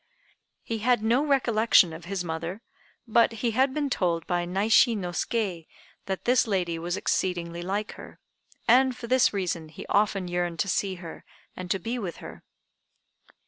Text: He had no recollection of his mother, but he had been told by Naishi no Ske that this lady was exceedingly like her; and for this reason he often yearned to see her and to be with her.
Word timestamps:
He 0.63 0.79
had 0.79 1.03
no 1.03 1.23
recollection 1.23 1.93
of 1.93 2.05
his 2.05 2.23
mother, 2.23 2.63
but 3.07 3.33
he 3.45 3.51
had 3.51 3.71
been 3.71 3.87
told 3.87 4.25
by 4.25 4.45
Naishi 4.47 4.95
no 4.97 5.11
Ske 5.11 5.67
that 6.07 6.25
this 6.25 6.47
lady 6.47 6.79
was 6.79 6.97
exceedingly 6.97 7.61
like 7.61 7.91
her; 7.91 8.19
and 8.67 8.97
for 8.97 9.05
this 9.05 9.31
reason 9.31 9.69
he 9.69 9.85
often 9.85 10.27
yearned 10.27 10.57
to 10.57 10.67
see 10.67 10.95
her 10.95 11.23
and 11.55 11.69
to 11.69 11.77
be 11.77 11.99
with 11.99 12.17
her. 12.17 12.43